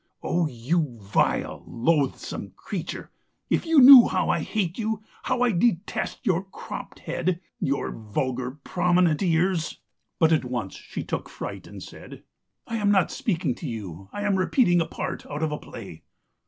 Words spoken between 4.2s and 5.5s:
I hate you, how